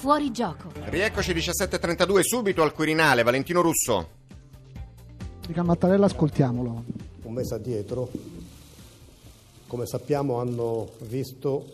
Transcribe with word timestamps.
Fuori 0.00 0.30
gioco. 0.30 0.70
Rieccoci 0.84 1.34
17.32 1.34 2.20
subito 2.20 2.62
al 2.62 2.72
Quirinale. 2.72 3.22
Valentino 3.22 3.60
Russo. 3.60 4.08
Dica 5.46 5.62
Mattarella, 5.62 6.06
ascoltiamolo. 6.06 6.84
Un 7.24 7.32
mese 7.34 7.56
addietro, 7.56 8.08
come 9.66 9.84
sappiamo, 9.84 10.40
hanno 10.40 10.92
visto 11.00 11.66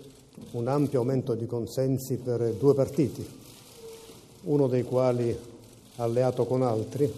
un 0.51 0.67
ampio 0.67 0.99
aumento 0.99 1.35
di 1.35 1.47
consensi 1.47 2.17
per 2.17 2.54
due 2.54 2.75
partiti, 2.75 3.25
uno 4.43 4.67
dei 4.67 4.83
quali 4.83 5.38
alleato 5.95 6.47
con 6.47 6.63
altri, 6.63 7.08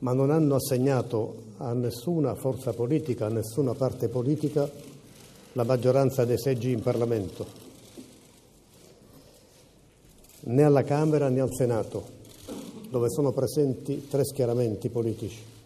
ma 0.00 0.12
non 0.12 0.30
hanno 0.30 0.56
assegnato 0.56 1.44
a 1.56 1.72
nessuna 1.72 2.34
forza 2.34 2.74
politica, 2.74 3.24
a 3.24 3.30
nessuna 3.30 3.72
parte 3.72 4.08
politica, 4.08 4.70
la 5.52 5.64
maggioranza 5.64 6.26
dei 6.26 6.38
seggi 6.38 6.72
in 6.72 6.82
Parlamento, 6.82 7.67
né 10.48 10.62
alla 10.62 10.82
Camera 10.82 11.28
né 11.28 11.40
al 11.40 11.52
Senato, 11.52 12.16
dove 12.88 13.08
sono 13.10 13.32
presenti 13.32 14.06
tre 14.08 14.24
schieramenti 14.24 14.88
politici. 14.88 15.56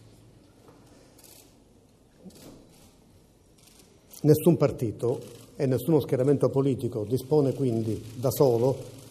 Nessun 4.21 4.57
partito 4.57 5.21
e 5.55 5.65
nessuno 5.65 5.99
schieramento 5.99 6.49
politico 6.49 7.03
dispone 7.03 7.53
quindi 7.53 8.01
da 8.15 8.31
solo 8.31 9.01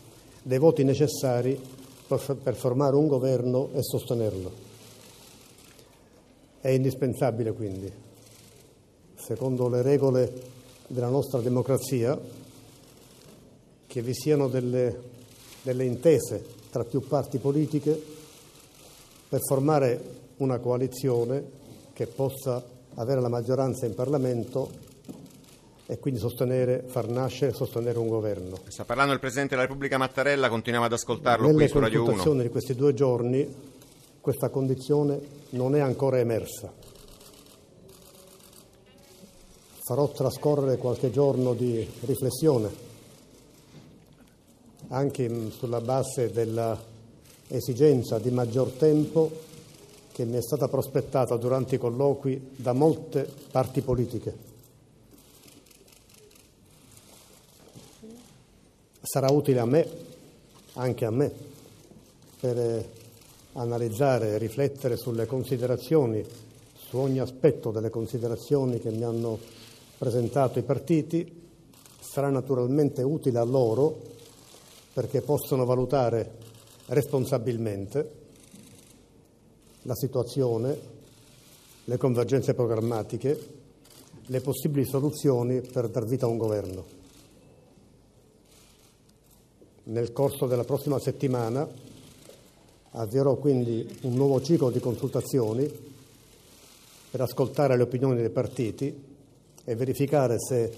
dei 0.43 0.59
voti 0.59 0.85
necessari 0.85 1.59
per 2.07 2.55
formare 2.55 2.97
un 2.97 3.07
governo 3.07 3.71
e 3.73 3.83
sostenerlo. 3.83 4.71
È 6.61 6.69
indispensabile 6.69 7.53
quindi, 7.53 7.91
secondo 9.15 9.69
le 9.69 9.83
regole 9.83 10.33
della 10.87 11.09
nostra 11.09 11.41
democrazia, 11.41 12.19
che 13.87 14.03
vi 14.03 14.15
siano 14.15 14.49
delle, 14.49 15.12
delle 15.63 15.85
intese 15.85 16.45
tra 16.71 16.85
più 16.85 17.01
parti 17.01 17.39
politiche 17.39 18.01
per 19.29 19.41
formare 19.47 20.21
una 20.39 20.59
coalizione 20.59 21.61
che 21.93 22.07
possa 22.07 22.63
avere 22.95 23.21
la 23.21 23.29
maggioranza 23.29 23.87
in 23.87 23.95
Parlamento 23.95 24.91
e 25.87 25.99
quindi 25.99 26.21
sostenere, 26.21 26.85
far 26.87 27.09
nascere 27.09 27.53
e 27.53 27.55
sostenere 27.55 27.99
un 27.99 28.09
governo. 28.09 28.57
Sta 28.69 28.85
parlando 28.85 29.13
il 29.13 29.21
Presidente 29.21 29.55
della 29.55 29.67
Repubblica 29.67 29.99
Mattarella, 29.99 30.49
continuiamo 30.49 30.87
ad 30.87 30.93
ascoltarlo 30.93 31.47
Nelle 31.47 31.59
qui 31.59 31.69
su 31.69 31.79
Radio 31.79 32.01
1. 32.01 32.05
consultazioni 32.07 32.43
di 32.43 32.49
questi 32.49 32.75
due 32.75 32.95
giorni 32.95 33.71
questa 34.23 34.51
condizione 34.51 35.21
non 35.51 35.75
è 35.75 35.81
ancora 35.81 36.19
emersa. 36.19 36.73
Farò 39.85 40.09
trascorrere 40.09 40.77
qualche 40.77 41.11
giorno 41.11 41.55
di 41.55 41.87
riflessione, 42.03 42.71
anche 44.93 45.51
sulla 45.51 45.81
base 45.81 46.31
dell'esigenza 46.31 48.19
di 48.19 48.31
maggior 48.31 48.69
tempo 48.73 49.31
che 50.13 50.25
mi 50.27 50.37
è 50.37 50.43
stata 50.43 50.69
prospettata 50.69 51.37
durante 51.37 51.77
i 51.77 51.79
colloqui 51.79 52.51
da 52.57 52.75
molte 52.75 53.27
parti 53.51 53.81
politiche. 53.81 54.51
Sarà 59.01 59.33
utile 59.33 59.61
a 59.61 59.65
me, 59.65 59.89
anche 60.75 61.05
a 61.07 61.11
me, 61.11 61.33
per 62.39 62.89
analizzare 63.55 64.35
e 64.35 64.39
riflettere 64.39 64.97
sulle 64.97 65.25
considerazioni, 65.25 66.23
su 66.77 66.99
ogni 66.99 67.19
aspetto 67.19 67.71
delle 67.71 67.91
considerazioni 67.91 68.79
che 68.79 68.91
mi 68.91 69.05
hanno 69.05 69.39
presentato 69.97 70.59
i 70.59 70.63
partiti, 70.63 71.41
sarà 71.99 72.29
naturalmente 72.29 73.03
utile 73.03 73.39
a 73.39 73.45
loro 73.45 74.12
perché 74.93 75.23
possono 75.23 75.65
valutare 75.65 76.39
responsabilmente 76.87 78.21
la 79.83 79.95
situazione, 79.95 80.79
le 81.85 81.97
convergenze 81.97 82.55
programmatiche, 82.55 83.39
le 84.27 84.41
possibili 84.41 84.85
soluzioni 84.85 85.61
per 85.61 85.89
dar 85.89 86.05
vita 86.05 86.27
a 86.27 86.29
un 86.29 86.37
governo. 86.37 86.85
Nel 89.85 90.13
corso 90.13 90.47
della 90.47 90.65
prossima 90.65 90.99
settimana 91.01 91.69
Avvierò 92.95 93.37
quindi 93.37 94.01
un 94.03 94.13
nuovo 94.13 94.43
ciclo 94.43 94.69
di 94.69 94.79
consultazioni 94.79 95.67
per 97.11 97.23
ascoltare 97.23 97.75
le 97.75 97.85
opinioni 97.85 98.17
dei 98.17 98.29
partiti 98.29 99.05
e 99.65 99.75
verificare 99.75 100.37
se 100.39 100.73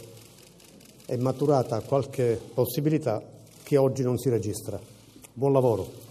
è 1.07 1.17
maturata 1.17 1.81
qualche 1.81 2.41
possibilità 2.55 3.21
che 3.65 3.79
oggi 3.79 4.03
non 4.03 4.19
si 4.19 4.29
registra. 4.29 4.79
Buon 5.33 5.53
lavoro. 5.53 6.04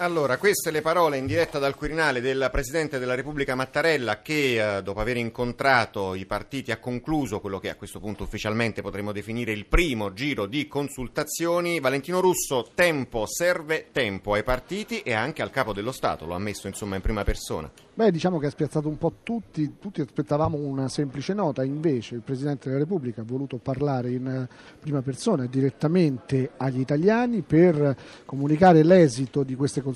Allora, 0.00 0.38
queste 0.38 0.70
le 0.70 0.80
parole 0.80 1.16
in 1.16 1.26
diretta 1.26 1.58
dal 1.58 1.74
Quirinale 1.74 2.20
del 2.20 2.50
Presidente 2.52 3.00
della 3.00 3.16
Repubblica 3.16 3.56
Mattarella 3.56 4.22
che 4.22 4.76
eh, 4.76 4.80
dopo 4.80 5.00
aver 5.00 5.16
incontrato 5.16 6.14
i 6.14 6.24
partiti 6.24 6.70
ha 6.70 6.78
concluso 6.78 7.40
quello 7.40 7.58
che 7.58 7.68
a 7.68 7.74
questo 7.74 7.98
punto 7.98 8.22
ufficialmente 8.22 8.80
potremmo 8.80 9.10
definire 9.10 9.50
il 9.50 9.66
primo 9.66 10.12
giro 10.12 10.46
di 10.46 10.68
consultazioni. 10.68 11.80
Valentino 11.80 12.20
Russo, 12.20 12.70
tempo, 12.74 13.26
serve 13.26 13.88
tempo 13.90 14.34
ai 14.34 14.44
partiti 14.44 15.00
e 15.00 15.14
anche 15.14 15.42
al 15.42 15.50
Capo 15.50 15.72
dello 15.72 15.90
Stato, 15.90 16.26
lo 16.26 16.34
ha 16.34 16.38
messo 16.38 16.68
insomma 16.68 16.94
in 16.94 17.02
prima 17.02 17.24
persona. 17.24 17.68
Beh, 17.98 18.12
diciamo 18.12 18.38
che 18.38 18.46
ha 18.46 18.50
spiazzato 18.50 18.86
un 18.86 18.96
po' 18.96 19.14
tutti, 19.24 19.74
tutti 19.80 20.00
aspettavamo 20.00 20.56
una 20.56 20.88
semplice 20.88 21.34
nota, 21.34 21.64
invece 21.64 22.14
il 22.14 22.20
Presidente 22.20 22.68
della 22.68 22.78
Repubblica 22.78 23.22
ha 23.22 23.24
voluto 23.26 23.56
parlare 23.56 24.12
in 24.12 24.24
eh, 24.28 24.48
prima 24.78 25.02
persona 25.02 25.46
direttamente 25.46 26.52
agli 26.58 26.78
italiani 26.78 27.42
per 27.42 27.96
comunicare 28.24 28.84
l'esito 28.84 29.42
di 29.42 29.56
queste 29.56 29.80
consultazioni, 29.80 29.86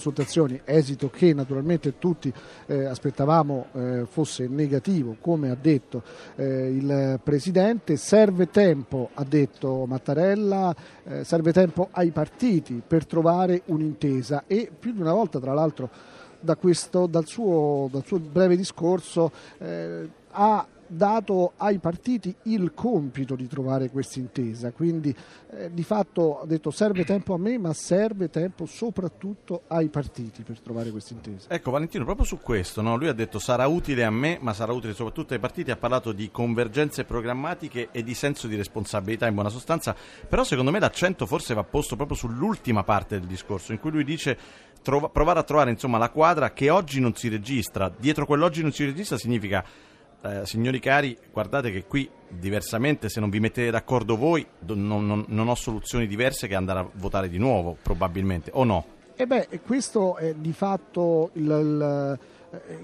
esito 0.64 1.10
che 1.10 1.34
naturalmente 1.34 1.98
tutti 1.98 2.32
eh, 2.66 2.84
aspettavamo 2.84 3.66
eh, 3.72 4.06
fosse 4.08 4.46
negativo, 4.48 5.16
come 5.20 5.50
ha 5.50 5.56
detto 5.60 6.02
eh, 6.36 6.68
il 6.68 7.20
Presidente, 7.22 7.96
serve 7.96 8.50
tempo, 8.50 9.10
ha 9.14 9.24
detto 9.24 9.84
Mattarella, 9.86 10.74
eh, 11.04 11.24
serve 11.24 11.52
tempo 11.52 11.88
ai 11.90 12.10
partiti 12.10 12.82
per 12.86 13.06
trovare 13.06 13.62
un'intesa 13.66 14.44
e 14.46 14.70
più 14.76 14.92
di 14.92 15.00
una 15.00 15.12
volta 15.12 15.38
tra 15.38 15.52
l'altro 15.52 15.90
da 16.40 16.56
questo, 16.56 17.06
dal, 17.06 17.26
suo, 17.26 17.88
dal, 17.90 18.04
suo, 18.04 18.18
breve 18.18 18.56
discorso 18.56 19.30
eh, 19.58 20.08
ha 20.30 20.66
dato 20.92 21.52
ai 21.56 21.78
partiti 21.78 22.34
il 22.44 22.72
compito 22.74 23.34
di 23.34 23.46
trovare 23.46 23.90
questa 23.90 24.18
intesa, 24.18 24.72
quindi 24.72 25.14
eh, 25.50 25.70
di 25.72 25.82
fatto 25.82 26.40
ha 26.40 26.46
detto 26.46 26.70
serve 26.70 27.04
tempo 27.04 27.34
a 27.34 27.38
me 27.38 27.58
ma 27.58 27.72
serve 27.72 28.30
tempo 28.30 28.66
soprattutto 28.66 29.62
ai 29.68 29.88
partiti 29.88 30.42
per 30.42 30.60
trovare 30.60 30.90
questa 30.90 31.14
intesa. 31.14 31.48
Ecco 31.48 31.70
Valentino, 31.70 32.04
proprio 32.04 32.26
su 32.26 32.38
questo, 32.38 32.82
no? 32.82 32.96
lui 32.96 33.08
ha 33.08 33.12
detto 33.12 33.38
sarà 33.38 33.66
utile 33.66 34.04
a 34.04 34.10
me 34.10 34.38
ma 34.40 34.52
sarà 34.52 34.72
utile 34.72 34.92
soprattutto 34.92 35.34
ai 35.34 35.40
partiti, 35.40 35.70
ha 35.70 35.76
parlato 35.76 36.12
di 36.12 36.30
convergenze 36.30 37.04
programmatiche 37.04 37.88
e 37.90 38.02
di 38.02 38.14
senso 38.14 38.46
di 38.46 38.56
responsabilità 38.56 39.26
in 39.26 39.34
buona 39.34 39.48
sostanza, 39.48 39.96
però 40.28 40.44
secondo 40.44 40.70
me 40.70 40.78
l'accento 40.78 41.26
forse 41.26 41.54
va 41.54 41.64
posto 41.64 41.96
proprio 41.96 42.16
sull'ultima 42.16 42.84
parte 42.84 43.18
del 43.18 43.28
discorso 43.28 43.72
in 43.72 43.80
cui 43.80 43.90
lui 43.90 44.04
dice 44.04 44.36
trova, 44.82 45.08
provare 45.08 45.38
a 45.38 45.42
trovare 45.44 45.70
insomma, 45.70 45.96
la 45.96 46.10
quadra 46.10 46.52
che 46.52 46.68
oggi 46.68 47.00
non 47.00 47.14
si 47.14 47.28
registra, 47.28 47.90
dietro 47.96 48.26
quell'oggi 48.26 48.62
non 48.62 48.72
si 48.72 48.84
registra 48.84 49.16
significa 49.16 49.64
eh, 50.22 50.46
signori 50.46 50.78
cari, 50.78 51.16
guardate 51.32 51.70
che 51.70 51.84
qui 51.84 52.08
diversamente 52.28 53.08
se 53.08 53.20
non 53.20 53.28
vi 53.28 53.40
mettete 53.40 53.70
d'accordo 53.70 54.16
voi 54.16 54.46
non, 54.66 55.06
non, 55.06 55.24
non, 55.26 55.48
ho 55.48 55.54
soluzioni 55.54 56.06
diverse 56.06 56.46
che 56.46 56.54
andare 56.54 56.78
a 56.80 56.88
votare 56.94 57.28
di 57.28 57.38
nuovo 57.38 57.76
probabilmente, 57.82 58.50
o 58.54 58.64
no? 58.64 58.84
E 59.14 59.26
beh, 59.26 59.60
questo 59.64 60.16
è 60.16 60.32
di 60.34 60.52
fatto 60.52 61.30
il, 61.34 61.42
il, 61.42 62.18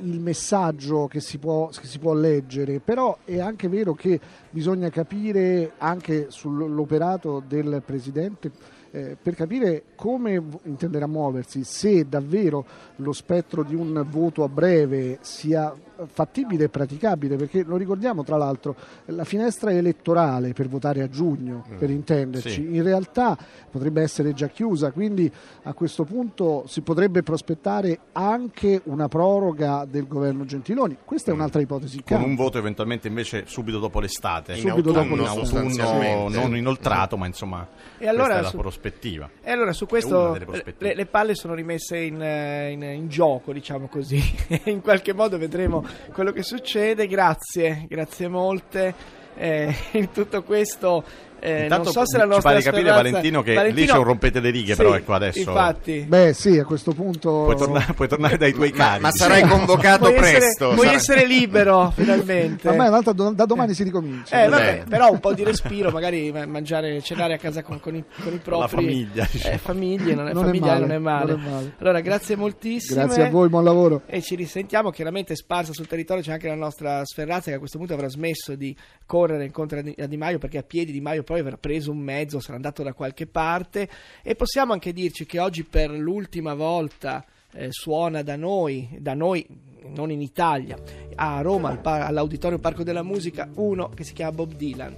il 0.02 0.20
messaggio 0.20 1.06
che 1.06 1.20
si, 1.20 1.38
può, 1.38 1.68
che 1.68 1.86
si, 1.86 1.98
può, 1.98 2.12
leggere, 2.12 2.80
però 2.80 3.16
è 3.24 3.40
anche 3.40 3.68
vero 3.68 3.94
che 3.94 4.20
bisogna 4.50 4.90
capire 4.90 5.72
anche 5.78 6.26
sull'operato 6.30 7.42
del 7.46 7.82
Presidente 7.84 8.50
eh, 8.90 9.16
per 9.20 9.34
capire 9.34 9.82
come 9.94 10.42
intenderà 10.64 11.06
muoversi, 11.06 11.64
se 11.64 12.08
davvero 12.08 12.64
lo 12.96 13.12
spettro 13.12 13.62
di 13.62 13.74
un 13.74 14.04
voto 14.08 14.44
a 14.44 14.48
breve 14.48 15.18
sia 15.20 15.74
fattibile 16.06 16.64
e 16.64 16.68
praticabile, 16.68 17.36
perché 17.36 17.64
lo 17.64 17.76
ricordiamo 17.76 18.22
tra 18.22 18.36
l'altro, 18.36 18.76
la 19.06 19.24
finestra 19.24 19.72
elettorale 19.72 20.52
per 20.52 20.68
votare 20.68 21.02
a 21.02 21.08
giugno, 21.08 21.64
mm. 21.68 21.76
per 21.76 21.90
intenderci, 21.90 22.50
sì. 22.50 22.76
in 22.76 22.82
realtà 22.82 23.36
potrebbe 23.70 24.02
essere 24.02 24.32
già 24.32 24.48
chiusa, 24.48 24.92
quindi 24.92 25.30
a 25.62 25.72
questo 25.72 26.04
punto 26.04 26.64
si 26.66 26.82
potrebbe 26.82 27.22
prospettare 27.22 27.98
anche 28.12 28.80
una 28.84 29.08
proroga 29.08 29.84
del 29.88 30.06
governo 30.06 30.44
Gentiloni. 30.44 30.98
Questa 31.04 31.30
è 31.30 31.34
mm. 31.34 31.36
un'altra 31.36 31.60
ipotesi. 31.60 32.02
Con 32.04 32.22
un 32.22 32.36
voto 32.36 32.58
eventualmente 32.58 33.08
invece 33.08 33.44
subito 33.46 33.78
dopo 33.78 33.98
l'estate, 34.00 34.54
subito 34.54 34.92
dopo 34.92 35.16
l'estate. 35.16 35.58
autunno 35.58 36.28
non 36.28 36.56
inoltrato, 36.56 37.16
ma 37.16 37.26
insomma 37.26 37.66
e 37.98 38.06
allora, 38.06 38.48
prospettiva. 38.78 39.28
E 39.42 39.50
allora 39.50 39.72
su 39.72 39.86
questo 39.86 40.38
le, 40.78 40.94
le, 40.94 41.06
palle 41.06 41.34
sono 41.34 41.54
rimesse 41.54 41.98
in, 41.98 42.20
in, 42.20 42.82
in 42.82 43.08
gioco, 43.08 43.52
diciamo 43.52 43.88
così. 43.88 44.22
in 44.64 44.80
qualche 44.80 45.12
modo 45.12 45.36
vedremo 45.36 45.84
quello 46.12 46.32
che 46.32 46.42
succede. 46.42 47.06
Grazie, 47.06 47.86
grazie 47.88 48.28
molte. 48.28 49.16
Eh, 49.36 49.72
in 49.92 50.10
tutto 50.10 50.42
questo 50.42 51.04
Eh, 51.40 51.68
non 51.68 51.84
so 51.86 52.06
se 52.06 52.16
la 52.16 52.24
nostra 52.24 52.58
ci 52.58 52.62
pare 52.62 52.62
capire 52.62 52.90
Valentino 52.90 53.42
che 53.42 53.54
Valentino... 53.54 53.80
lì 53.80 53.90
c'è 53.90 53.98
un 53.98 54.04
rompete 54.04 54.40
le 54.40 54.50
righe, 54.50 54.72
sì, 54.72 54.76
però 54.76 54.94
ecco 54.94 55.14
adesso. 55.14 55.38
Infatti. 55.38 56.04
Beh, 56.06 56.32
sì, 56.32 56.58
a 56.58 56.64
questo 56.64 56.92
punto 56.92 57.44
puoi 57.44 57.56
tornare, 57.56 57.92
puoi 57.94 58.08
tornare 58.08 58.36
dai 58.36 58.52
tuoi 58.52 58.72
cari. 58.72 59.00
Ma, 59.00 59.10
sarai 59.10 59.42
convocato 59.42 60.04
puoi 60.04 60.14
presto. 60.14 60.46
Essere, 60.46 60.74
puoi 60.74 60.88
essere 60.88 61.26
libero 61.26 61.92
finalmente. 61.96 62.74
Ma 62.74 63.00
da 63.00 63.44
domani 63.44 63.74
si 63.74 63.82
ricomincia. 63.84 64.42
Eh, 64.42 64.48
vabbè, 64.48 64.84
però 64.88 65.10
un 65.10 65.20
po' 65.20 65.32
di 65.32 65.44
respiro, 65.44 65.90
magari 65.90 66.32
mangiare, 66.32 67.00
cenare 67.02 67.34
a 67.34 67.38
casa 67.38 67.62
con, 67.62 67.80
con, 67.80 67.94
i, 67.94 68.04
con 68.22 68.32
i 68.32 68.38
propri. 68.38 68.60
La 68.60 68.68
famiglia, 68.68 69.24
eh, 69.24 69.28
diciamo. 69.30 69.54
eh, 69.54 69.58
famiglie, 69.58 70.14
non 70.14 70.28
è, 70.28 70.32
non, 70.32 70.44
famiglia 70.44 70.76
è 70.76 70.78
non, 70.78 70.92
è 70.92 70.98
male. 70.98 71.32
non 71.32 71.40
è 71.40 71.50
male. 71.50 71.74
Allora, 71.78 72.00
grazie 72.00 72.36
moltissimo. 72.36 73.04
Grazie 73.04 73.26
a 73.26 73.30
voi, 73.30 73.48
buon 73.48 73.64
lavoro. 73.64 74.02
E 74.06 74.22
ci 74.22 74.34
risentiamo. 74.34 74.90
Chiaramente 74.90 75.34
sparsa 75.36 75.72
sul 75.72 75.86
territorio 75.86 76.22
c'è 76.22 76.32
anche 76.32 76.48
la 76.48 76.54
nostra 76.54 77.04
Sferrazza 77.04 77.50
che 77.50 77.56
a 77.56 77.58
questo 77.58 77.78
punto 77.78 77.94
avrà 77.94 78.08
smesso 78.08 78.54
di 78.54 78.74
correre 79.06 79.44
incontro 79.44 79.78
a 79.78 80.06
Di 80.06 80.16
Maio 80.16 80.38
perché 80.38 80.58
a 80.58 80.62
piedi 80.62 80.92
Di 80.92 81.00
Maio 81.00 81.22
poi 81.28 81.40
avrà 81.40 81.58
preso 81.58 81.90
un 81.90 81.98
mezzo, 81.98 82.40
sarà 82.40 82.54
andato 82.54 82.82
da 82.82 82.94
qualche 82.94 83.26
parte 83.26 83.86
e 84.22 84.34
possiamo 84.34 84.72
anche 84.72 84.94
dirci 84.94 85.26
che 85.26 85.38
oggi 85.38 85.62
per 85.62 85.90
l'ultima 85.90 86.54
volta 86.54 87.22
eh, 87.52 87.68
suona 87.70 88.22
da 88.22 88.34
noi, 88.34 88.88
da 88.98 89.12
noi 89.12 89.46
non 89.94 90.10
in 90.10 90.22
Italia, 90.22 90.78
a 91.16 91.42
Roma 91.42 91.68
al 91.68 91.82
par- 91.82 92.00
all'Auditorio 92.00 92.58
Parco 92.58 92.82
della 92.82 93.02
Musica 93.02 93.46
uno 93.56 93.90
che 93.90 94.04
si 94.04 94.14
chiama 94.14 94.32
Bob 94.32 94.54
Dylan. 94.54 94.96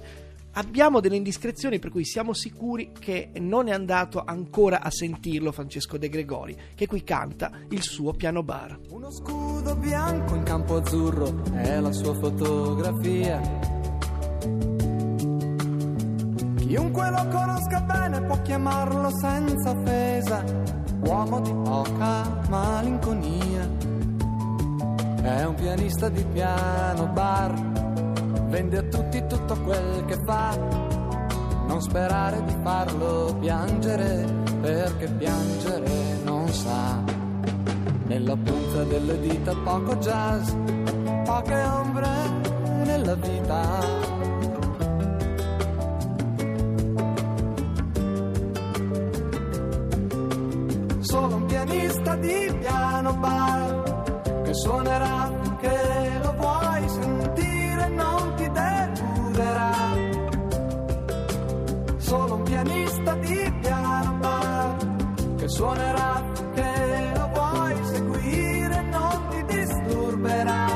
Abbiamo 0.53 1.01
delle 1.01 1.17
indiscrezioni 1.17 1.79
per 1.79 1.89
cui 1.89 2.05
siamo 2.05 2.31
sicuri 2.31 2.91
che 2.97 3.31
non 3.39 3.67
è 3.67 3.73
andato 3.73 4.23
ancora 4.23 4.81
a 4.81 4.89
sentirlo 4.89 5.51
Francesco 5.51 5.97
De 5.97 6.07
Gregori, 6.07 6.55
che 6.75 6.87
qui 6.87 7.03
canta 7.03 7.51
il 7.71 7.81
suo 7.81 8.13
piano 8.13 8.41
bar. 8.41 8.79
Uno 8.87 9.11
scudo 9.11 9.75
bianco 9.75 10.35
in 10.35 10.43
campo 10.43 10.77
azzurro 10.77 11.43
è 11.55 11.77
la 11.81 11.91
sua 11.91 12.13
fotografia. 12.13 14.70
Chiunque 16.71 17.09
lo 17.09 17.27
conosca 17.27 17.81
bene 17.81 18.21
può 18.21 18.41
chiamarlo 18.43 19.09
senza 19.19 19.71
offesa, 19.71 20.41
uomo 21.01 21.41
di 21.41 21.53
poca 21.53 22.39
malinconia. 22.47 23.69
È 25.21 25.43
un 25.43 25.55
pianista 25.55 26.07
di 26.07 26.23
piano 26.31 27.07
bar 27.07 27.53
vende 28.47 28.77
a 28.77 28.83
tutti 28.83 29.21
tutto 29.27 29.53
quel 29.65 30.05
che 30.05 30.17
fa. 30.23 30.57
Non 31.67 31.81
sperare 31.81 32.41
di 32.45 32.55
farlo 32.63 33.35
piangere, 33.37 34.33
perché 34.61 35.09
piangere 35.09 36.21
non 36.23 36.47
sa. 36.47 37.03
Nella 38.05 38.37
punta 38.37 38.83
delle 38.85 39.19
dita 39.19 39.53
poco 39.65 39.97
jazz, 39.97 40.49
poche 41.25 41.63
ombre 41.63 42.07
nella 42.85 43.15
vita. 43.15 44.10
Di 52.21 52.55
piano 52.59 53.13
bar 53.15 54.43
che 54.43 54.53
suonerà 54.53 55.31
finché 55.41 56.19
lo 56.21 56.33
vuoi 56.37 56.87
sentire 56.87 57.87
non 57.89 58.33
ti 58.35 58.49
deluderà. 58.49 59.71
Solo 61.97 62.35
un 62.35 62.43
pianista 62.43 63.13
di 63.15 63.53
piano 63.59 64.17
bar 64.19 64.75
che 65.37 65.47
suonerà 65.47 66.23
che 66.53 67.11
lo 67.15 67.29
vuoi 67.33 67.75
seguire, 67.85 68.81
non 68.83 69.27
ti 69.29 69.55
disturberà. 69.55 70.67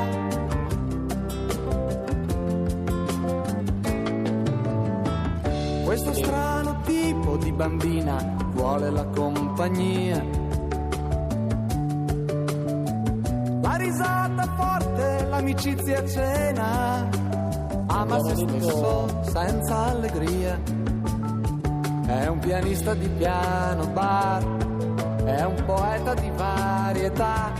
Questo 5.83 6.13
strano 6.13 6.81
tipo 6.85 7.37
di 7.37 7.51
bambina 7.51 8.35
vuole 8.53 8.89
la 8.89 9.05
compagnia. 9.05 10.34
Risata 13.85 14.47
forte, 14.55 15.27
l'amicizia 15.29 15.99
a 15.99 16.07
cena 16.07 17.09
ama 17.87 18.19
se 18.19 18.35
stesso 18.35 19.21
senza 19.21 19.75
allegria. 19.75 20.59
È 22.07 22.27
un 22.27 22.39
pianista 22.39 22.93
di 22.93 23.07
piano 23.09 23.87
bar, 23.87 24.43
è 25.23 25.43
un 25.43 25.63
poeta 25.65 26.13
di 26.15 26.31
varietà. 26.35 27.51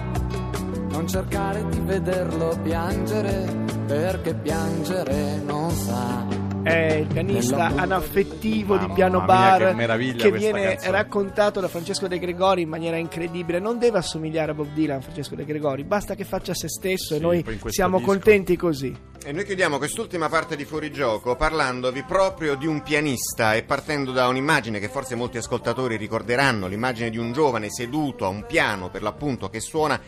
Non 0.90 1.08
cercare 1.08 1.68
di 1.70 1.80
vederlo 1.80 2.58
piangere, 2.62 3.66
perché 3.86 4.34
piangere 4.34 5.42
non 5.46 5.70
sa 5.72 6.35
è 6.66 6.94
il 6.94 7.06
pianista 7.06 7.68
anaffettivo 7.76 8.78
di 8.78 8.90
Piano 8.90 9.24
Bar 9.24 9.76
che, 9.76 10.16
che 10.16 10.32
viene 10.32 10.64
canzone. 10.64 10.92
raccontato 10.92 11.60
da 11.60 11.68
Francesco 11.68 12.08
De 12.08 12.18
Gregori 12.18 12.64
in 12.64 12.70
maniera 12.70 12.98
incredibile. 12.98 13.60
Non 13.60 13.78
deve 13.78 14.00
assomigliare 14.00 14.50
a 14.50 14.54
Bob 14.56 14.74
Dylan, 14.74 15.00
Francesco 15.00 15.36
De 15.36 15.46
Gregori, 15.46 15.84
basta 15.84 16.16
che 16.16 16.24
faccia 16.24 16.56
se 16.56 16.68
stesso 16.68 17.14
sì, 17.14 17.20
e 17.20 17.20
noi 17.20 17.46
siamo 17.68 17.98
disco. 17.98 18.10
contenti 18.10 18.56
così. 18.56 18.98
E 19.24 19.32
noi 19.32 19.46
chiudiamo 19.46 19.78
quest'ultima 19.78 20.28
parte 20.28 20.56
di 20.56 20.66
Fuorigioco 20.66 21.36
parlandovi 21.36 22.04
proprio 22.04 22.56
di 22.56 22.66
un 22.66 22.82
pianista 22.82 23.54
e 23.54 23.64
partendo 23.64 24.12
da 24.12 24.28
un'immagine 24.28 24.80
che 24.80 24.90
forse 24.90 25.14
molti 25.14 25.38
ascoltatori 25.38 25.98
ricorderanno, 25.98 26.66
l'immagine 26.66 27.12
di 27.12 27.20
un 27.20 27.32
giovane 27.32 27.70
seduto 27.70 28.26
a 28.26 28.30
un 28.30 28.44
piano 28.48 28.90
per 28.90 29.04
l'appunto 29.04 29.50
che 29.50 29.60
suona 29.60 30.02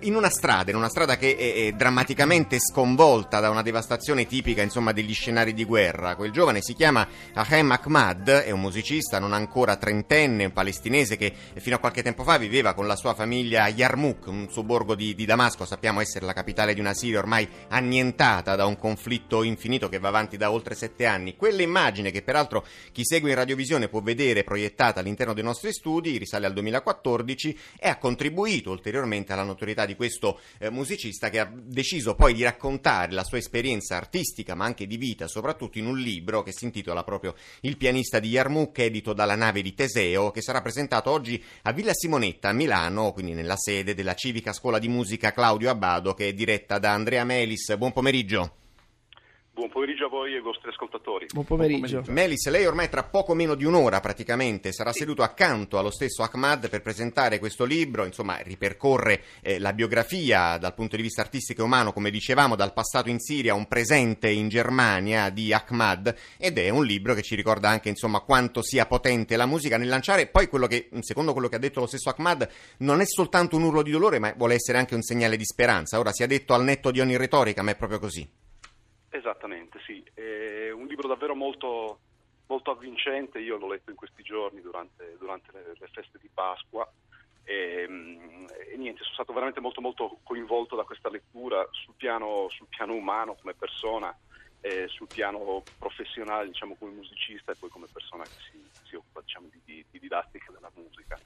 in 0.00 0.14
una 0.14 0.30
strada, 0.30 0.70
in 0.70 0.76
una 0.76 0.88
strada 0.88 1.16
che 1.16 1.36
è, 1.36 1.66
è, 1.66 1.72
drammaticamente 1.72 2.58
sconvolta 2.58 3.40
da 3.40 3.50
una 3.50 3.60
devastazione 3.60 4.26
tipica 4.26 4.62
insomma, 4.62 4.92
degli 4.92 5.12
scenari 5.12 5.52
di 5.52 5.64
guerra. 5.64 6.16
Quel 6.16 6.30
giovane 6.30 6.62
si 6.62 6.72
chiama 6.72 7.06
Ahem 7.34 7.70
Ahmad, 7.70 8.28
è 8.28 8.50
un 8.50 8.60
musicista 8.60 9.18
non 9.18 9.34
ancora 9.34 9.76
trentenne, 9.76 10.46
un 10.46 10.52
palestinese 10.52 11.16
che 11.16 11.32
fino 11.56 11.76
a 11.76 11.78
qualche 11.78 12.02
tempo 12.02 12.24
fa 12.24 12.38
viveva 12.38 12.72
con 12.72 12.86
la 12.86 12.96
sua 12.96 13.12
famiglia 13.14 13.64
a 13.64 13.68
Yarmouk, 13.68 14.26
un 14.28 14.48
sobborgo 14.50 14.94
di, 14.94 15.14
di 15.14 15.26
Damasco, 15.26 15.66
sappiamo 15.66 16.00
essere 16.00 16.24
la 16.24 16.32
capitale 16.32 16.72
di 16.72 16.80
una 16.80 16.94
Siria 16.94 17.18
ormai 17.18 17.46
annientata 17.68 18.56
da 18.56 18.64
un 18.64 18.78
conflitto 18.78 19.42
infinito 19.42 19.90
che 19.90 19.98
va 19.98 20.08
avanti 20.08 20.38
da 20.38 20.50
oltre 20.50 20.74
sette 20.74 21.04
anni. 21.04 21.36
Quell'immagine 21.36 22.10
che 22.10 22.22
peraltro 22.22 22.64
chi 22.90 23.04
segue 23.04 23.28
in 23.28 23.36
radiovisione 23.36 23.88
può 23.88 24.00
vedere 24.00 24.44
proiettata 24.44 25.00
all'interno 25.00 25.34
dei 25.34 25.44
nostri 25.44 25.72
studi, 25.72 26.16
risale 26.16 26.46
al 26.46 26.54
2014 26.54 27.58
e 27.78 27.88
ha 27.88 27.98
contribuito 27.98 28.70
ulteriormente 28.70 29.32
alla 29.32 29.42
notorietà 29.42 29.73
personalità 29.74 29.84
di 29.84 29.96
questo 29.96 30.40
eh, 30.58 30.70
musicista 30.70 31.28
che 31.28 31.40
ha 31.40 31.52
deciso 31.52 32.14
poi 32.14 32.32
di 32.32 32.42
raccontare 32.42 33.12
la 33.12 33.24
sua 33.24 33.38
esperienza 33.38 33.96
artistica 33.96 34.54
ma 34.54 34.64
anche 34.64 34.86
di 34.86 34.96
vita, 34.96 35.26
soprattutto 35.26 35.78
in 35.78 35.86
un 35.86 35.98
libro 35.98 36.42
che 36.42 36.52
si 36.52 36.64
intitola 36.64 37.02
proprio 37.02 37.34
Il 37.62 37.76
pianista 37.76 38.20
di 38.20 38.28
Yarmouk, 38.28 38.78
edito 38.78 39.12
dalla 39.12 39.34
nave 39.34 39.60
di 39.60 39.74
Teseo, 39.74 40.30
che 40.30 40.40
sarà 40.40 40.62
presentato 40.62 41.10
oggi 41.10 41.42
a 41.62 41.72
Villa 41.72 41.92
Simonetta 41.92 42.48
a 42.48 42.52
Milano, 42.52 43.12
quindi 43.12 43.32
nella 43.32 43.56
sede 43.56 43.94
della 43.94 44.14
Civica 44.14 44.52
Scuola 44.52 44.78
di 44.78 44.88
Musica 44.88 45.32
Claudio 45.32 45.70
Abbado, 45.70 46.14
che 46.14 46.28
è 46.28 46.32
diretta 46.32 46.78
da 46.78 46.92
Andrea 46.92 47.24
Melis. 47.24 47.76
Buon 47.76 47.92
pomeriggio. 47.92 48.63
Buon 49.54 49.70
pomeriggio 49.70 50.06
a 50.06 50.08
voi 50.08 50.32
e 50.32 50.34
ai 50.38 50.42
vostri 50.42 50.70
ascoltatori. 50.70 51.26
Buon 51.32 51.44
pomeriggio. 51.44 52.02
Melis, 52.08 52.48
lei 52.48 52.66
ormai 52.66 52.88
tra 52.88 53.04
poco 53.04 53.34
meno 53.34 53.54
di 53.54 53.64
un'ora 53.64 54.00
praticamente 54.00 54.72
sarà 54.72 54.90
sì. 54.90 54.98
seduto 54.98 55.22
accanto 55.22 55.78
allo 55.78 55.92
stesso 55.92 56.24
Ahmad 56.24 56.68
per 56.68 56.82
presentare 56.82 57.38
questo 57.38 57.64
libro, 57.64 58.04
insomma 58.04 58.38
ripercorre 58.38 59.22
eh, 59.42 59.60
la 59.60 59.72
biografia 59.72 60.58
dal 60.58 60.74
punto 60.74 60.96
di 60.96 61.02
vista 61.02 61.20
artistico 61.20 61.60
e 61.60 61.64
umano, 61.66 61.92
come 61.92 62.10
dicevamo, 62.10 62.56
dal 62.56 62.72
passato 62.72 63.10
in 63.10 63.20
Siria 63.20 63.52
a 63.52 63.54
un 63.54 63.68
presente 63.68 64.28
in 64.28 64.48
Germania 64.48 65.30
di 65.30 65.52
Ahmad 65.52 66.12
ed 66.36 66.58
è 66.58 66.68
un 66.70 66.84
libro 66.84 67.14
che 67.14 67.22
ci 67.22 67.36
ricorda 67.36 67.68
anche 67.68 67.88
insomma 67.88 68.22
quanto 68.22 68.60
sia 68.60 68.86
potente 68.86 69.36
la 69.36 69.46
musica 69.46 69.78
nel 69.78 69.86
lanciare 69.86 70.26
poi 70.26 70.48
quello 70.48 70.66
che, 70.66 70.88
secondo 70.98 71.32
quello 71.32 71.46
che 71.46 71.54
ha 71.54 71.60
detto 71.60 71.78
lo 71.78 71.86
stesso 71.86 72.12
Ahmad, 72.12 72.48
non 72.78 73.00
è 73.00 73.06
soltanto 73.06 73.54
un 73.54 73.62
urlo 73.62 73.82
di 73.82 73.92
dolore 73.92 74.18
ma 74.18 74.34
vuole 74.36 74.54
essere 74.54 74.78
anche 74.78 74.96
un 74.96 75.02
segnale 75.02 75.36
di 75.36 75.44
speranza. 75.44 76.00
Ora 76.00 76.10
si 76.10 76.24
è 76.24 76.26
detto 76.26 76.54
al 76.54 76.64
netto 76.64 76.90
di 76.90 76.98
ogni 76.98 77.16
retorica, 77.16 77.62
ma 77.62 77.70
è 77.70 77.76
proprio 77.76 78.00
così. 78.00 78.28
Esattamente, 79.14 79.78
sì. 79.86 80.02
È 80.12 80.70
un 80.70 80.86
libro 80.86 81.06
davvero 81.06 81.36
molto, 81.36 82.00
molto 82.46 82.72
avvincente, 82.72 83.38
io 83.38 83.56
l'ho 83.56 83.68
letto 83.68 83.90
in 83.90 83.96
questi 83.96 84.24
giorni 84.24 84.60
durante, 84.60 85.14
durante 85.20 85.52
le, 85.52 85.74
le, 85.78 85.88
feste 85.92 86.18
di 86.20 86.28
Pasqua 86.34 86.84
e, 87.44 87.86
mm, 87.88 88.46
e, 88.72 88.76
niente, 88.76 89.04
sono 89.04 89.14
stato 89.14 89.32
veramente 89.32 89.60
molto, 89.60 89.80
molto 89.80 90.18
coinvolto 90.24 90.74
da 90.74 90.82
questa 90.82 91.10
lettura 91.10 91.64
sul 91.70 91.94
piano, 91.96 92.48
sul 92.48 92.66
piano 92.66 92.94
umano 92.94 93.36
come 93.36 93.54
persona, 93.54 94.12
eh, 94.60 94.88
sul 94.88 95.06
piano 95.06 95.62
professionale 95.78 96.48
diciamo 96.48 96.74
come 96.74 96.90
musicista 96.90 97.52
e 97.52 97.54
poi 97.54 97.70
come 97.70 97.86
persona 97.92 98.24
che 98.24 98.40
si, 98.50 98.60
si 98.82 98.96
occupa 98.96 99.20
diciamo, 99.20 99.46
di, 99.48 99.84
di, 99.92 100.00
didattica 100.00 100.50
della 100.50 100.72
musica. 100.74 101.16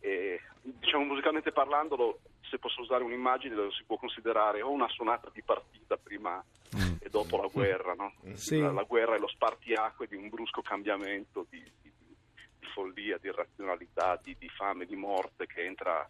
E, 0.00 0.40
diciamo, 0.62 1.04
musicalmente 1.04 1.52
parlando, 1.52 2.20
se 2.48 2.58
posso 2.58 2.80
usare 2.80 3.04
un'immagine, 3.04 3.54
lo 3.54 3.70
si 3.70 3.84
può 3.84 3.96
considerare 3.96 4.62
o 4.62 4.70
una 4.70 4.88
suonata 4.88 5.30
di 5.32 5.42
partita 5.42 5.96
prima 5.96 6.42
mm. 6.76 6.96
e 7.00 7.08
dopo 7.08 7.36
la 7.36 7.48
guerra, 7.48 7.94
no? 7.94 8.12
sì. 8.34 8.58
la, 8.58 8.72
la, 8.72 8.84
guerra 8.84 9.16
è 9.16 9.18
lo 9.18 9.28
spartiacque 9.28 10.06
di 10.06 10.16
un 10.16 10.28
brusco 10.28 10.62
cambiamento 10.62 11.46
di, 11.48 11.62
di, 11.82 11.92
di 11.98 12.66
follia, 12.72 13.18
di 13.18 13.30
razionalità, 13.30 14.18
di, 14.22 14.36
di, 14.38 14.48
fame, 14.48 14.86
di 14.86 14.96
morte 14.96 15.46
che 15.46 15.64
entra 15.64 16.08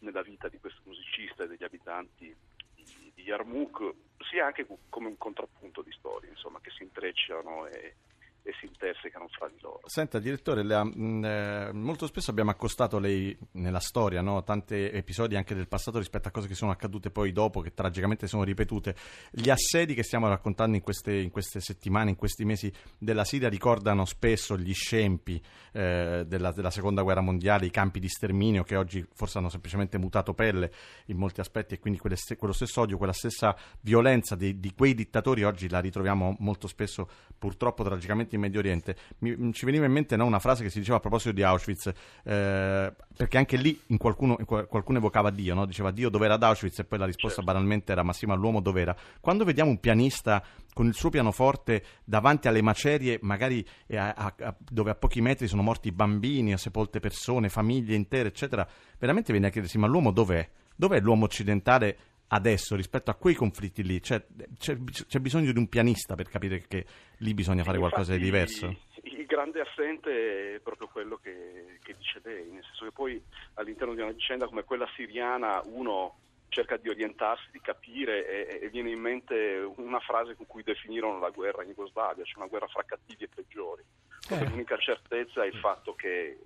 nella 0.00 0.22
vita 0.22 0.48
di 0.48 0.58
questo 0.58 0.80
musicista 0.84 1.44
e 1.44 1.48
degli 1.48 1.64
abitanti 1.64 2.34
di, 2.74 3.12
di 3.14 3.22
Yarmouk, 3.22 3.94
sia 4.30 4.46
anche 4.46 4.66
come 4.88 5.08
un 5.08 5.18
contrappunto 5.18 5.82
di 5.82 5.92
storie 5.92 6.30
insomma, 6.30 6.60
che 6.60 6.70
si 6.70 6.82
intrecciano 6.82 7.66
e, 7.66 7.94
e 8.42 8.52
si 8.58 8.66
intersecano 8.66 9.28
fra 9.28 9.48
di 9.48 9.60
loro. 9.60 9.80
Senta, 9.84 10.18
direttore, 10.18 10.62
la, 10.62 10.84
mh, 10.84 11.24
eh, 11.24 11.70
molto 11.72 12.06
spesso 12.06 12.30
abbiamo 12.30 12.50
accostato 12.50 12.98
lei 12.98 13.36
nella 13.52 13.80
storia, 13.80 14.22
no? 14.22 14.42
tanti 14.42 14.74
episodi 14.74 15.36
anche 15.36 15.54
del 15.54 15.68
passato 15.68 15.98
rispetto 15.98 16.28
a 16.28 16.30
cose 16.30 16.48
che 16.48 16.54
sono 16.54 16.70
accadute 16.70 17.10
poi 17.10 17.32
dopo, 17.32 17.60
che 17.60 17.74
tragicamente 17.74 18.26
sono 18.26 18.42
ripetute. 18.42 18.94
Gli 19.30 19.50
assedi 19.50 19.94
che 19.94 20.02
stiamo 20.02 20.28
raccontando 20.28 20.76
in 20.76 20.82
queste, 20.82 21.14
in 21.14 21.30
queste 21.30 21.60
settimane, 21.60 22.10
in 22.10 22.16
questi 22.16 22.44
mesi 22.44 22.72
della 22.98 23.24
Siria, 23.24 23.48
ricordano 23.48 24.04
spesso 24.04 24.56
gli 24.56 24.72
scempi 24.72 25.42
eh, 25.72 26.24
della, 26.26 26.52
della, 26.52 26.70
seconda 26.70 27.02
guerra 27.02 27.20
mondiale, 27.20 27.66
i 27.66 27.70
campi 27.70 28.00
di 28.00 28.08
sterminio 28.08 28.62
che 28.62 28.76
oggi 28.76 29.06
forse 29.12 29.38
hanno 29.38 29.48
semplicemente 29.48 29.98
mutato 29.98 30.34
pelle 30.34 30.72
in 31.06 31.16
molti 31.16 31.40
aspetti 31.40 31.74
e 31.74 31.78
quindi 31.78 31.98
quelle, 31.98 32.16
quello 32.38 32.54
stesso 32.54 32.80
odio, 32.80 32.96
quella 32.96 33.12
stessa 33.12 33.56
violenza 33.80 34.34
di, 34.34 34.58
di 34.58 34.72
quei 34.74 34.94
dittatori 34.94 35.44
oggi 35.44 35.68
la 35.68 35.80
ritroviamo 35.80 36.36
molto 36.40 36.66
spesso 36.66 37.08
purtroppo 37.38 37.84
tragicamente 37.84 38.29
in 38.34 38.42
Medio 38.42 38.60
Oriente. 38.60 38.96
Mi, 39.18 39.52
ci 39.52 39.64
veniva 39.64 39.86
in 39.86 39.92
mente 39.92 40.16
no, 40.16 40.24
una 40.24 40.38
frase 40.38 40.62
che 40.62 40.70
si 40.70 40.78
diceva 40.78 40.96
a 40.98 41.00
proposito 41.00 41.32
di 41.32 41.42
Auschwitz, 41.42 41.86
eh, 42.24 42.92
perché 43.16 43.38
anche 43.38 43.56
lì 43.56 43.80
in 43.86 43.98
qualcuno, 43.98 44.36
qualcuno, 44.44 44.98
evocava 44.98 45.30
Dio, 45.30 45.54
no? 45.54 45.66
diceva 45.66 45.90
Dio 45.90 46.08
dov'era 46.08 46.34
ad 46.34 46.42
Auschwitz 46.42 46.78
e 46.80 46.84
poi 46.84 46.98
la 46.98 47.06
risposta 47.06 47.42
certo. 47.42 47.52
banalmente 47.52 47.92
era 47.92 48.02
Massimo 48.02 48.32
all'uomo 48.32 48.60
dov'era. 48.60 48.96
Quando 49.20 49.44
vediamo 49.44 49.70
un 49.70 49.78
pianista 49.78 50.42
con 50.72 50.86
il 50.86 50.94
suo 50.94 51.10
pianoforte 51.10 51.82
davanti 52.04 52.48
alle 52.48 52.62
macerie, 52.62 53.18
magari 53.22 53.66
a, 53.90 54.12
a, 54.12 54.34
a, 54.38 54.56
dove 54.58 54.90
a 54.90 54.94
pochi 54.94 55.20
metri 55.20 55.46
sono 55.48 55.62
morti 55.62 55.92
bambini, 55.92 56.56
sepolte 56.58 57.00
persone, 57.00 57.48
famiglie 57.48 57.94
intere, 57.94 58.28
eccetera, 58.28 58.66
veramente 58.98 59.32
viene 59.32 59.48
a 59.48 59.50
chiedersi 59.50 59.78
ma 59.78 59.86
l'uomo 59.86 60.10
dov'è? 60.10 60.48
Dov'è 60.76 61.00
l'uomo 61.00 61.26
occidentale 61.26 61.98
adesso 62.30 62.76
rispetto 62.76 63.10
a 63.10 63.14
quei 63.14 63.34
conflitti 63.34 63.82
lì? 63.82 64.00
C'è, 64.00 64.24
c'è, 64.58 64.76
c'è, 64.82 65.18
bisogno 65.18 65.52
di 65.52 65.58
un 65.58 65.68
pianista 65.68 66.14
per 66.14 66.28
capire 66.28 66.66
che 66.66 66.84
lì 67.18 67.34
bisogna 67.34 67.64
fare 67.64 67.78
qualcosa 67.78 68.12
di 68.12 68.22
diverso? 68.22 68.66
Il 69.02 69.26
grande 69.26 69.60
assente 69.60 70.56
è 70.56 70.60
proprio 70.60 70.88
quello 70.88 71.16
che, 71.16 71.78
che 71.82 71.94
dice 71.96 72.20
lei, 72.24 72.50
nel 72.50 72.64
senso 72.64 72.84
che 72.84 72.92
poi 72.92 73.22
all'interno 73.54 73.94
di 73.94 74.00
una 74.00 74.12
vicenda 74.12 74.46
come 74.46 74.64
quella 74.64 74.88
siriana 74.94 75.60
uno 75.64 76.18
cerca 76.48 76.76
di 76.76 76.88
orientarsi, 76.88 77.48
di 77.52 77.60
capire 77.60 78.26
e, 78.26 78.64
e, 78.64 78.68
viene 78.70 78.90
in 78.90 79.00
mente 79.00 79.72
una 79.76 80.00
frase 80.00 80.34
con 80.34 80.46
cui 80.46 80.64
definirono 80.64 81.20
la 81.20 81.30
guerra 81.30 81.62
in 81.62 81.68
Jugoslavia, 81.68 82.24
cioè 82.24 82.38
una 82.38 82.48
guerra 82.48 82.66
fra 82.66 82.82
cattivi 82.84 83.24
e 83.24 83.28
peggiori. 83.32 83.84
Eh. 84.28 84.48
L'unica 84.48 84.76
certezza 84.76 85.44
è 85.44 85.46
il 85.46 85.58
fatto 85.58 85.94
che 85.94 86.38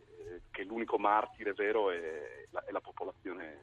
che 0.50 0.64
l'unico 0.64 0.99
martire 0.99 1.53
vero 1.53 1.91
è 1.91 2.47
la, 2.50 2.64
è 2.64 2.71
la 2.71 2.81
popolazione. 2.81 3.61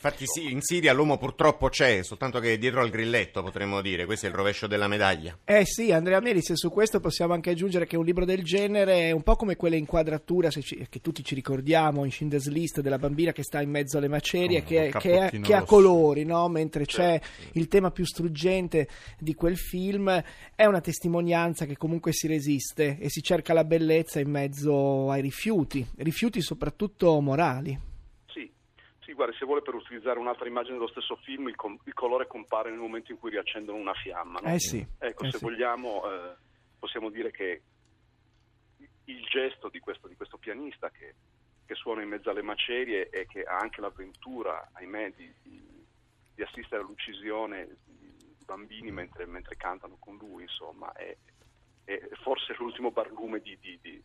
Infatti 0.00 0.26
sì, 0.26 0.52
in 0.52 0.60
Siria 0.62 0.92
l'uomo 0.92 1.18
purtroppo 1.18 1.68
c'è, 1.68 2.04
soltanto 2.04 2.38
che 2.38 2.52
è 2.52 2.58
dietro 2.58 2.80
al 2.80 2.88
grilletto 2.88 3.42
potremmo 3.42 3.80
dire, 3.80 4.04
questo 4.04 4.26
è 4.26 4.28
il 4.28 4.34
rovescio 4.36 4.68
della 4.68 4.86
medaglia. 4.86 5.36
Eh 5.44 5.64
sì, 5.64 5.90
Andrea 5.90 6.20
Meris, 6.20 6.52
su 6.52 6.70
questo 6.70 7.00
possiamo 7.00 7.34
anche 7.34 7.50
aggiungere 7.50 7.84
che 7.84 7.96
un 7.96 8.04
libro 8.04 8.24
del 8.24 8.44
genere 8.44 9.08
è 9.08 9.10
un 9.10 9.24
po' 9.24 9.34
come 9.34 9.56
quelle 9.56 9.76
inquadrature 9.76 10.50
ci, 10.50 10.86
che 10.88 11.00
tutti 11.00 11.24
ci 11.24 11.34
ricordiamo 11.34 12.04
in 12.04 12.12
Schindler's 12.12 12.46
List 12.46 12.80
della 12.80 12.96
bambina 12.96 13.32
che 13.32 13.42
sta 13.42 13.60
in 13.60 13.70
mezzo 13.70 13.98
alle 13.98 14.06
macerie, 14.06 14.60
oh, 14.60 14.62
che, 14.62 14.92
che, 15.00 15.40
che 15.42 15.54
ha 15.54 15.64
colori, 15.64 16.24
no? 16.24 16.46
mentre 16.46 16.86
certo. 16.86 17.26
c'è 17.26 17.48
il 17.54 17.66
tema 17.66 17.90
più 17.90 18.04
struggente 18.04 18.86
di 19.18 19.34
quel 19.34 19.56
film, 19.56 20.22
è 20.54 20.64
una 20.64 20.80
testimonianza 20.80 21.66
che 21.66 21.76
comunque 21.76 22.12
si 22.12 22.28
resiste 22.28 22.98
e 23.00 23.10
si 23.10 23.20
cerca 23.20 23.52
la 23.52 23.64
bellezza 23.64 24.20
in 24.20 24.30
mezzo 24.30 25.10
ai 25.10 25.22
rifiuti, 25.22 25.84
rifiuti 25.96 26.40
soprattutto 26.40 27.20
morali. 27.20 27.87
Guarda, 29.18 29.34
se 29.36 29.46
vuole 29.46 29.62
per 29.62 29.74
utilizzare 29.74 30.20
un'altra 30.20 30.46
immagine 30.46 30.74
dello 30.74 30.86
stesso 30.86 31.16
film, 31.16 31.48
il, 31.48 31.56
com- 31.56 31.76
il, 31.82 31.92
colore 31.92 32.28
compare 32.28 32.70
nel 32.70 32.78
momento 32.78 33.10
in 33.10 33.18
cui 33.18 33.30
riaccendono 33.30 33.76
una 33.76 33.92
fiamma. 33.94 34.38
No? 34.38 34.48
Eh 34.48 34.60
sì. 34.60 34.86
Ecco, 34.96 35.24
eh 35.24 35.30
se 35.32 35.38
sì. 35.38 35.44
vogliamo, 35.44 36.08
eh, 36.08 36.36
possiamo 36.78 37.10
dire 37.10 37.32
che 37.32 37.62
il 39.06 39.24
gesto 39.24 39.70
di 39.70 39.80
questo, 39.80 40.06
di 40.06 40.14
questo 40.14 40.36
pianista 40.38 40.90
che, 40.90 41.16
che, 41.66 41.74
suona 41.74 42.02
in 42.02 42.10
mezzo 42.10 42.30
alle 42.30 42.42
macerie 42.42 43.08
e 43.08 43.26
che 43.26 43.42
ha 43.42 43.56
anche 43.56 43.80
l'avventura, 43.80 44.68
ahimè, 44.74 45.12
di, 45.16 45.34
di, 45.42 45.84
di 46.36 46.42
assistere 46.44 46.82
all'uccisione 46.82 47.66
di 47.86 48.36
bambini 48.44 48.92
mentre, 48.92 49.26
mentre, 49.26 49.56
cantano 49.56 49.96
con 49.98 50.16
lui, 50.16 50.44
insomma, 50.44 50.92
è, 50.92 51.16
è 51.82 52.08
forse 52.22 52.54
l'ultimo 52.56 52.92
barlume 52.92 53.40
di, 53.40 53.58
di, 53.60 53.80
di, 53.82 54.00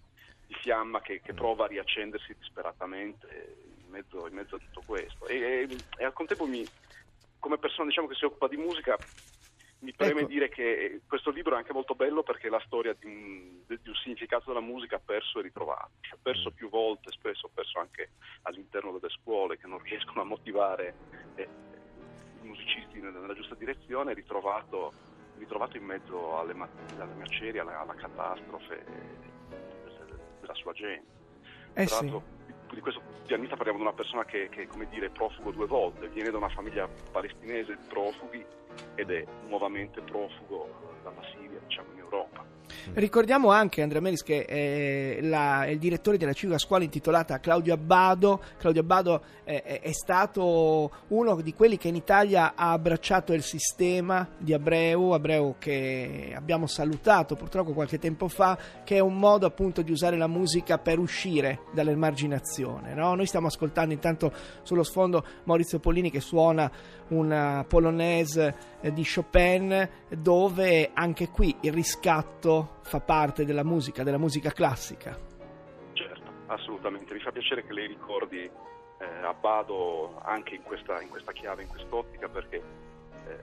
di 0.47 0.53
fiamma 0.55 1.01
che, 1.01 1.21
che, 1.21 1.35
prova 1.35 1.65
a 1.65 1.67
riaccendersi 1.67 2.33
disperatamente 2.33 3.72
mezzo, 3.93 4.27
in 4.27 4.33
mezzo 4.33 4.55
a 4.55 4.59
tutto 4.59 4.81
questo. 4.85 5.27
E, 5.27 5.37
e, 5.37 5.77
e, 5.97 6.03
al 6.03 6.13
contempo, 6.13 6.45
mi, 6.45 6.65
come 7.39 7.57
persona 7.57 7.87
diciamo, 7.87 8.07
che 8.07 8.15
si 8.15 8.25
occupa 8.25 8.47
di 8.47 8.57
musica, 8.57 8.97
mi 9.79 9.93
preme 9.93 10.21
ecco. 10.21 10.29
dire 10.29 10.49
che 10.49 11.01
questo 11.07 11.29
libro 11.29 11.55
è 11.55 11.57
anche 11.57 11.73
molto 11.73 11.93
bello 11.93 12.23
perché 12.23 12.47
è 12.47 12.49
la 12.49 12.61
storia 12.65 12.95
di 12.97 13.05
un, 13.05 13.63
di 13.67 13.89
un 13.89 13.95
significato 13.95 14.45
della 14.47 14.65
musica 14.65 14.97
perso 14.97 15.39
e 15.39 15.43
ritrovato. 15.43 15.91
Ha 16.11 16.17
perso 16.21 16.49
mm. 16.49 16.55
più 16.55 16.69
volte, 16.69 17.11
spesso 17.11 17.49
perso 17.53 17.79
anche 17.79 18.11
all'interno 18.43 18.97
delle 18.97 19.13
scuole 19.13 19.57
che 19.57 19.67
non 19.67 19.79
riescono 19.79 20.21
a 20.21 20.25
motivare 20.25 20.95
eh, 21.35 21.47
i 22.41 22.45
musicisti 22.45 22.99
nella, 22.99 23.33
giusta 23.33 23.55
direzione, 23.55 24.13
ritrovato, 24.13 24.93
ritrovato 25.37 25.75
in 25.77 25.83
mezzo 25.83 26.37
alle, 26.37 26.53
alle 26.97 27.13
macerie, 27.15 27.59
alla, 27.59 27.81
alla 27.81 27.95
catastrofe 27.95 28.85
della 30.39 30.55
sua 30.55 30.71
gente. 30.73 31.11
Eh 31.73 31.85
Tra 31.85 31.97
sì. 31.97 32.21
Di 32.73 32.81
questo 32.81 33.01
pianista 33.25 33.55
parliamo 33.55 33.79
di 33.79 33.85
una 33.85 33.93
persona 33.93 34.25
che, 34.25 34.49
che 34.49 34.67
come 34.67 34.87
dire, 34.89 35.07
è 35.07 35.09
profugo 35.09 35.51
due 35.51 35.67
volte, 35.67 36.07
viene 36.09 36.31
da 36.31 36.37
una 36.37 36.49
famiglia 36.49 36.87
palestinese 37.11 37.77
profughi 37.87 38.45
ed 38.95 39.11
è 39.11 39.25
nuovamente 39.47 40.01
profugo 40.01 40.92
dalla 41.03 41.21
Siria, 41.31 41.59
diciamo, 41.65 41.89
in 41.93 41.99
Europa. 41.99 42.43
Ricordiamo 42.93 43.49
anche 43.49 43.81
Andrea 43.81 44.01
Melis 44.01 44.23
che 44.23 44.45
è, 44.45 45.19
la, 45.21 45.65
è, 45.65 45.69
il 45.69 45.79
direttore 45.79 46.17
della 46.17 46.33
civica 46.33 46.57
scuola 46.57 46.83
intitolata 46.83 47.39
Claudio 47.39 47.73
Abbado. 47.73 48.41
Claudio 48.57 48.81
Abbado 48.81 49.23
è, 49.43 49.79
è, 49.81 49.91
stato 49.93 50.91
uno 51.07 51.41
di 51.41 51.53
quelli 51.53 51.77
che 51.77 51.87
in 51.87 51.95
Italia 51.95 52.53
ha 52.55 52.71
abbracciato 52.71 53.33
il 53.33 53.41
sistema 53.41 54.27
di 54.37 54.53
Abreu, 54.53 55.11
Abreu 55.11 55.55
che 55.57 56.33
abbiamo 56.35 56.67
salutato 56.67 57.35
purtroppo 57.35 57.71
qualche 57.71 57.99
tempo 57.99 58.27
fa, 58.27 58.57
che 58.83 58.97
è 58.97 58.99
un 58.99 59.17
modo 59.17 59.45
appunto 59.45 59.81
di 59.81 59.91
usare 59.91 60.17
la 60.17 60.27
musica 60.27 60.77
per 60.77 60.99
uscire 60.99 61.61
dall'emarginazione. 61.73 62.93
No? 62.93 63.15
Noi 63.15 63.25
stiamo 63.25 63.47
ascoltando 63.47 63.93
intanto 63.93 64.31
sullo 64.63 64.83
sfondo 64.83 65.25
Maurizio 65.45 65.79
Pollini 65.79 66.11
che 66.11 66.19
suona 66.19 66.69
una 67.07 67.65
polonaise 67.67 68.55
eh, 68.81 68.91
di 68.93 69.05
Chopin 69.05 69.89
dove 70.09 70.91
anche 70.93 71.29
qui 71.29 71.55
il 71.61 71.73
riscatto 71.73 72.79
fa 72.81 72.99
parte 72.99 73.45
della 73.45 73.63
musica, 73.63 74.03
della 74.03 74.17
musica 74.17 74.51
classica. 74.51 75.17
Certo, 75.93 76.31
assolutamente. 76.47 77.13
Mi 77.13 77.19
fa 77.19 77.31
piacere 77.31 77.65
che 77.65 77.73
lei 77.73 77.87
ricordi 77.87 78.37
eh, 78.39 79.05
Abbado 79.23 80.19
anche 80.23 80.55
in 80.55 80.63
questa, 80.63 81.01
in 81.01 81.09
questa, 81.09 81.31
chiave, 81.31 81.63
in 81.63 81.69
quest'ottica, 81.69 82.27
perché 82.29 82.61
eh, 83.27 83.37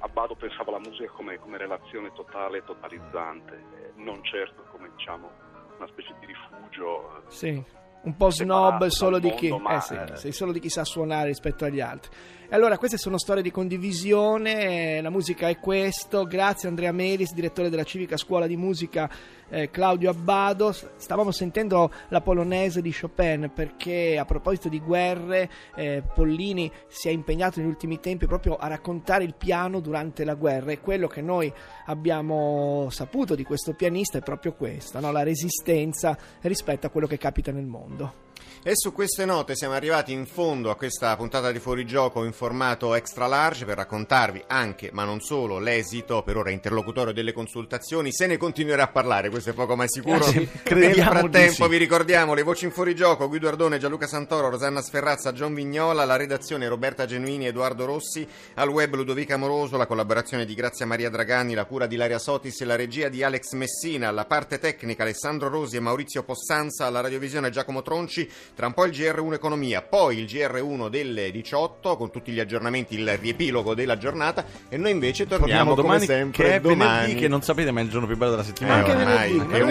Abbado 0.00 0.34
pensava 0.34 0.70
alla 0.70 0.80
musica 0.80 1.10
come, 1.10 1.38
come 1.38 1.58
relazione 1.58 2.12
totale 2.12 2.58
e 2.58 2.64
totalizzante, 2.64 3.54
eh, 3.54 3.92
non 3.96 4.22
certo 4.24 4.64
come 4.70 4.90
diciamo 4.96 5.30
una 5.76 5.86
specie 5.88 6.14
di 6.20 6.26
rifugio. 6.26 7.18
Eh, 7.18 7.30
sì 7.30 7.76
un 8.02 8.16
po' 8.16 8.30
snob 8.30 8.86
solo 8.86 9.18
di, 9.18 9.32
chi, 9.34 9.48
eh 9.48 9.80
sì, 9.80 9.96
sì, 10.14 10.32
solo 10.32 10.52
di 10.52 10.60
chi 10.60 10.68
sa 10.68 10.84
suonare 10.84 11.28
rispetto 11.28 11.64
agli 11.64 11.80
altri. 11.80 12.10
E 12.50 12.54
allora 12.54 12.78
queste 12.78 12.96
sono 12.96 13.18
storie 13.18 13.42
di 13.42 13.50
condivisione, 13.50 15.02
la 15.02 15.10
musica 15.10 15.48
è 15.48 15.58
questo, 15.58 16.24
grazie 16.24 16.68
Andrea 16.68 16.92
Melis, 16.92 17.34
direttore 17.34 17.68
della 17.68 17.84
Civica 17.84 18.16
Scuola 18.16 18.46
di 18.46 18.56
Musica 18.56 19.10
eh, 19.50 19.70
Claudio 19.70 20.10
Abbado, 20.10 20.72
stavamo 20.72 21.30
sentendo 21.30 21.90
la 22.08 22.20
polonese 22.20 22.82
di 22.82 22.94
Chopin 22.94 23.50
perché 23.54 24.18
a 24.18 24.24
proposito 24.24 24.68
di 24.68 24.80
guerre 24.80 25.50
eh, 25.74 26.02
Pollini 26.14 26.70
si 26.86 27.08
è 27.08 27.10
impegnato 27.10 27.60
negli 27.60 27.68
ultimi 27.68 28.00
tempi 28.00 28.26
proprio 28.26 28.56
a 28.56 28.66
raccontare 28.68 29.24
il 29.24 29.34
piano 29.34 29.80
durante 29.80 30.24
la 30.24 30.34
guerra 30.34 30.72
e 30.72 30.80
quello 30.80 31.06
che 31.06 31.20
noi 31.20 31.52
abbiamo 31.86 32.88
saputo 32.90 33.34
di 33.34 33.44
questo 33.44 33.72
pianista 33.74 34.18
è 34.18 34.22
proprio 34.22 34.54
questo, 34.54 35.00
no? 35.00 35.10
la 35.10 35.22
resistenza 35.22 36.16
rispetto 36.42 36.86
a 36.86 36.90
quello 36.90 37.06
che 37.06 37.18
capita 37.18 37.52
nel 37.52 37.66
mondo. 37.66 38.26
E 38.64 38.72
su 38.74 38.92
queste 38.92 39.24
note 39.24 39.54
siamo 39.54 39.74
arrivati 39.74 40.12
in 40.12 40.26
fondo 40.26 40.70
a 40.70 40.74
questa 40.74 41.14
puntata 41.16 41.52
di 41.52 41.60
Fuorigioco 41.60 42.24
in 42.24 42.32
formato 42.32 42.94
extra 42.94 43.28
large 43.28 43.64
per 43.64 43.76
raccontarvi 43.76 44.42
anche, 44.48 44.90
ma 44.92 45.04
non 45.04 45.20
solo, 45.20 45.60
l'esito 45.60 46.22
per 46.24 46.36
ora 46.36 46.50
interlocutorio 46.50 47.12
delle 47.12 47.32
consultazioni. 47.32 48.12
Se 48.12 48.26
ne 48.26 48.36
continuerà 48.36 48.82
a 48.82 48.88
parlare, 48.88 49.30
questo 49.30 49.50
è 49.50 49.52
poco 49.52 49.76
ma 49.76 49.86
sicuro. 49.86 50.26
Eh, 50.28 50.74
Nel 50.74 50.94
frattempo 50.94 51.64
sì. 51.64 51.68
vi 51.68 51.76
ricordiamo 51.76 52.34
le 52.34 52.42
voci 52.42 52.64
in 52.64 52.72
fuorigioco, 52.72 53.28
Guido 53.28 53.48
Ardone, 53.48 53.78
Gianluca 53.78 54.06
Santoro, 54.06 54.50
Rosanna 54.50 54.82
Sferrazza, 54.82 55.32
John 55.32 55.54
Vignola, 55.54 56.04
la 56.04 56.16
redazione 56.16 56.68
Roberta 56.68 57.06
Genuini, 57.06 57.46
Edoardo 57.46 57.84
Rossi, 57.84 58.26
al 58.54 58.68
web 58.68 58.94
Ludovica 58.94 59.34
Amoroso, 59.34 59.76
la 59.76 59.86
collaborazione 59.86 60.44
di 60.44 60.54
Grazia 60.54 60.84
Maria 60.84 61.10
Dragani, 61.10 61.54
la 61.54 61.64
cura 61.64 61.86
di 61.86 61.96
Laria 61.96 62.18
Sotis 62.18 62.60
e 62.60 62.64
la 62.64 62.76
regia 62.76 63.08
di 63.08 63.22
Alex 63.22 63.52
Messina, 63.52 64.10
la 64.10 64.24
parte 64.24 64.58
tecnica 64.58 65.04
Alessandro 65.04 65.48
Rosi 65.48 65.76
e 65.76 65.80
Maurizio 65.80 66.24
Possanza, 66.24 66.90
la 66.90 67.00
radiovisione 67.00 67.50
Giacomo 67.50 67.82
Tronci 67.82 68.18
15, 68.18 68.30
tra 68.58 68.66
un 68.66 68.72
po' 68.74 68.86
il 68.86 68.90
GR1 68.92 69.34
Economia, 69.34 69.82
poi 69.82 70.18
il 70.18 70.24
GR1 70.24 70.88
delle 70.88 71.30
18 71.30 71.96
con 71.96 72.10
tutti 72.10 72.32
gli 72.32 72.40
aggiornamenti, 72.40 72.96
il 72.98 73.16
riepilogo 73.16 73.72
della 73.72 73.96
giornata 73.98 74.44
e 74.68 74.76
noi 74.76 74.90
invece 74.90 75.28
torniamo, 75.28 75.74
Torniamo 75.74 75.74
domani, 75.76 76.06
come 76.06 76.18
sempre 76.18 76.42
che 76.42 76.54
è 76.56 76.60
domani. 76.60 76.78
venerdì, 77.02 77.14
che 77.14 77.28
non 77.28 77.42
sapete 77.42 77.70
ma 77.70 77.78
è 77.78 77.82
il 77.84 77.88
giorno 77.90 78.08
più 78.08 78.16
bello 78.16 78.30
della 78.32 78.42
Eh, 78.42 78.46
settimana. 78.46 78.78
Anche 78.78 78.90
ormai, 78.90 79.30
è 79.30 79.60
un, 79.62 79.70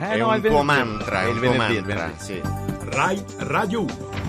eh? 0.00 0.08
è 0.08 0.16
no, 0.16 0.28
un 0.28 0.32
è 0.32 0.36
il 0.36 0.42
tuo 0.44 0.62
mantra, 0.62 1.20
è 1.20 1.24
È 1.24 1.28
un 1.28 1.34
il 1.34 1.40
tuo 1.42 1.50
venerdì, 1.50 1.74
è 1.74 1.78
il 1.78 1.84
mantra, 1.84 2.04
venerdì. 2.06 2.24
sì. 2.24 2.40
Rai 2.96 3.24
Radio 3.36 3.80
1. 3.82 4.21